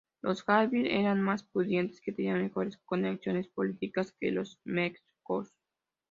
[0.23, 5.47] Los Hatfield eran más pudientes y tenían mejores conexiones políticas que los McCoy.